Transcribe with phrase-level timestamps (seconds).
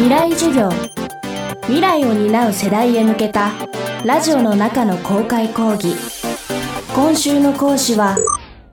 [0.00, 0.70] 未来授業。
[1.64, 3.50] 未来を担う世代へ向けた
[4.02, 5.94] ラジオの中の公開講義。
[6.94, 8.16] 今週の講師は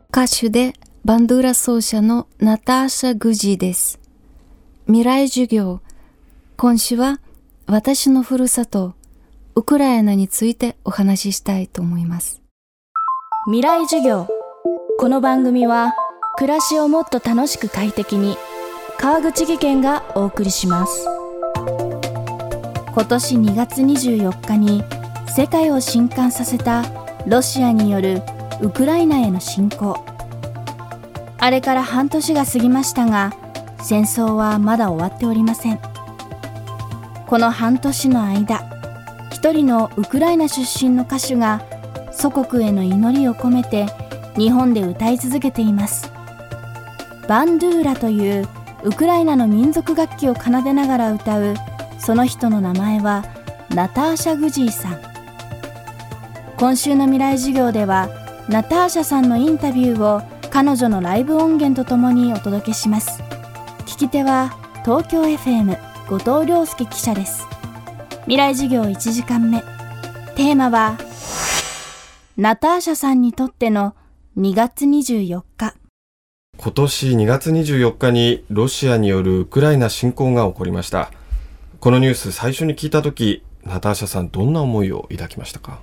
[0.10, 0.72] 歌手で
[1.04, 4.00] バンドゥーラ奏者のナターシャ・グジーです。
[4.86, 5.82] 未来授業。
[6.56, 7.20] 今週は
[7.66, 8.96] 私のふるさと
[9.56, 12.42] ウクライナについてお話ししたいと思います。
[13.48, 14.30] 未来授業。
[14.98, 15.94] この番組は
[16.38, 18.38] 暮らしをもっと楽しく快適に
[18.98, 21.17] 川口義賢がお送りします
[22.98, 24.84] 今年2月24日に
[25.28, 26.84] 世界を震撼させた
[27.28, 28.24] ロシアによる
[28.60, 30.04] ウクライナへの侵攻。
[31.38, 33.36] あれから半年が過ぎましたが
[33.84, 35.80] 戦争はまだ終わっておりません。
[37.28, 38.64] この半年の間
[39.32, 41.62] 一人のウクライナ出身の歌手が
[42.12, 43.86] 祖国への祈りを込めて
[44.36, 46.12] 日本で歌い続けています。
[47.28, 48.48] バンドゥーラという
[48.82, 51.54] ウクライナの民族楽器を奏でながら歌う
[51.98, 53.26] その人の名前は
[53.70, 55.00] ナターシャ・グジーさん。
[56.58, 58.10] 今週の未来授業では
[58.50, 63.22] ナターシャさんのインタビューを彼女のライブ音源とともにお届けします。
[63.86, 65.78] 聞き手は東京 FM
[66.10, 67.46] 後藤亮介記者です。
[68.22, 69.62] 未来授業1時間目。
[70.36, 70.98] テーマは
[72.38, 73.96] ナターシャさんにとっての
[74.38, 75.74] 2月24日。
[76.58, 81.12] 今年2月24日にロシアによるウクライナ侵攻が起こりました。
[81.80, 85.80] このニュース最初に聞いた時ナターシャさんどんな思いを抱きましたか？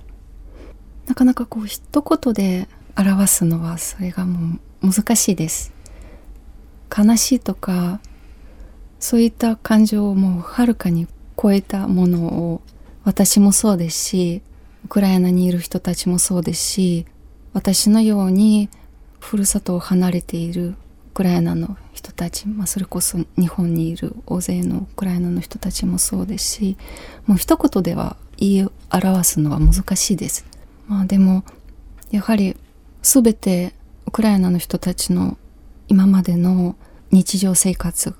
[1.07, 5.73] なかなかこう一言で表すのはそれがもう難しいです。
[6.95, 8.01] 悲しいとか
[8.99, 11.07] そういった感情をもうはるかに
[11.41, 12.61] 超えたものを
[13.05, 14.41] 私もそうですし
[14.83, 17.05] ウクライナにいる人たちもそうですし
[17.53, 18.69] 私のように
[19.19, 20.75] ふるさとを離れている
[21.15, 26.77] クライナの人たち、まあ、それこそ日本にいる大勢のウクライナの人たちもそうですし
[27.25, 30.45] もう一言では言い表すのは難しいです。
[30.87, 31.45] まあ、でも
[32.11, 32.57] やはり
[33.01, 33.73] 全て
[34.05, 35.37] ウクライナの人たちの
[35.87, 36.75] 今までの
[37.11, 38.13] 日常生活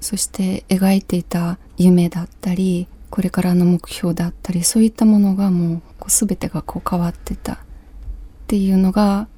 [0.00, 7.58] そして描いていた夢だったりこれからの目標だったりそういったものがもう全てがこう変わってたっ
[8.48, 9.28] ていうのが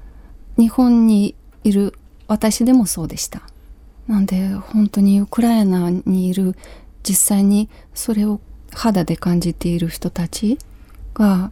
[0.57, 1.93] 日本にいる
[2.27, 3.41] 私でもそうでした。
[4.07, 6.55] なんで本当にウクライナにいる
[7.03, 8.39] 実際にそれを
[8.71, 10.57] 肌で感じている人たち
[11.13, 11.51] が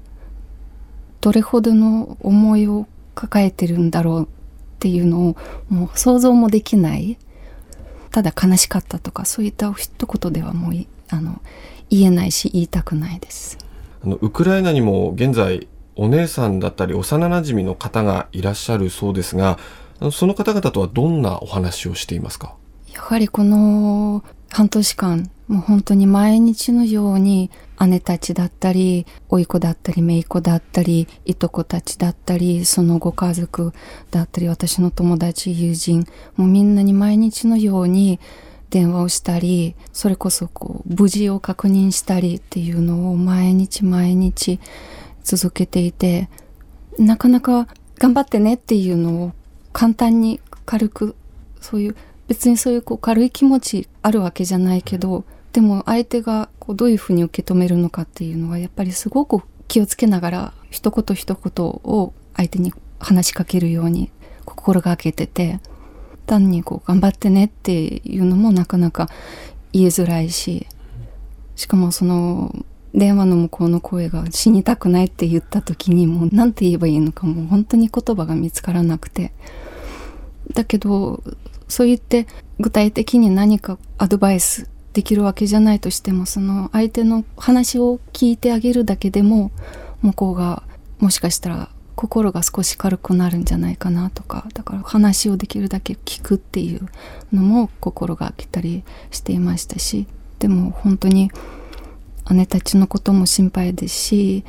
[1.22, 4.28] どれほどの思いを抱えてるんだろうっ
[4.80, 5.38] ていうのを
[5.70, 7.18] もう想像もできない
[8.12, 11.42] ただ悲しかったとかそういった一言ではもうあの
[11.90, 13.58] 言えないし言いたくないです
[14.04, 19.58] あのウクライナにも現在お姉さんだったり幼なじみの方がいらっしゃるそうですが
[20.12, 22.56] その方々とはどんなお話をしていますか？
[22.94, 27.50] やはりこの半年間もう本当に毎日のように
[27.88, 33.74] 姉たちだったり甥いっ子だったり姪っ子だったりいとこたちだったりそのご家族
[34.12, 36.06] だったり私の友達友人
[36.36, 38.20] もうみんなに毎日のように
[38.70, 44.60] 電話をしたりそれこそこう無事を確認したりっていうのを毎日毎日
[45.24, 46.30] 続けていて
[46.98, 47.68] なかなか
[47.98, 49.32] 頑張ってねっていうのを
[49.74, 51.16] 簡単に軽く
[51.60, 51.96] そういう
[52.28, 64.12] 別にそういうこう軽い気持ちあるわけじゃないけどでも相手がこうどういうふうに受け止めるのかっていうのはやっぱりすごく気をつけながら一言一言を相手に話しかけるように
[64.46, 65.60] 心がけてて
[66.26, 69.10] 単にこう頑張ってねっていうのもなかなか
[69.72, 70.68] 言いづらいし
[71.56, 79.32] しかもその電話の向こうの声が死にたくないって言った時にもう何て言えばいいのかもう本当に言葉が見つからなくて。
[80.54, 81.24] だけど
[81.68, 82.28] そう言って
[82.60, 89.52] 具体的に何かアドバイスできるわけじゃないとしてもその相手の話を聞いてあげるだけでも
[90.02, 90.64] 向こうが
[91.00, 94.48] もしかしたら心が少し軽くなるんじゃないかなとか。
[94.54, 96.88] だから話をできるだけ聞くっていう
[97.32, 100.08] のも心がけたりしていましたし。
[100.40, 101.32] でも本当に
[102.32, 104.46] 姉たちのことも心配ですし、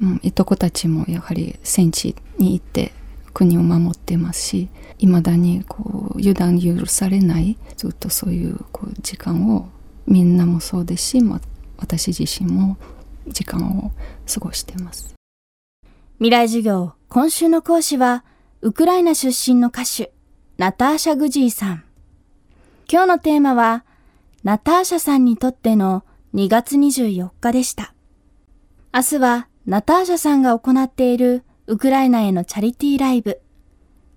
[0.00, 2.92] うん、いとこたちもやはり戦地に行って
[3.32, 4.68] 国を守ってますし
[4.98, 9.68] いまだにこう油断許されないずっとそういうこう時間を
[10.06, 11.40] みんなもそうですし、ま、
[11.76, 12.76] 私自身も
[13.28, 13.92] 時間を
[14.32, 15.14] 過ごしてます。
[16.18, 18.24] 未来授業今週の講師は
[18.60, 20.12] ウクライナ出身の歌手
[20.56, 21.84] ナターシャ・グジーさん。
[22.90, 23.84] 今日のテーマは
[24.42, 26.02] ナターシャさんにとっての
[26.34, 27.94] 2月24日でした。
[28.92, 33.40] 明日はナターシャさんが行っているウクライナへのチャリティーライブ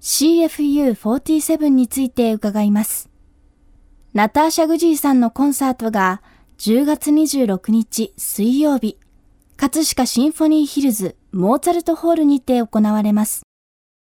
[0.02, 3.10] CFU47 について伺います。
[4.14, 6.22] ナターシャ・グジーさんのコンサートが
[6.58, 8.98] 10月26日水曜日、
[9.58, 13.44] 葛飾シンフォニーヒルズモーツァルトホールにて行われます。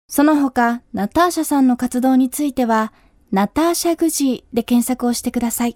[0.10, 2.94] その他、ナターシャさんの活動については、
[3.32, 5.76] ナターシャグジーで検索をしてください。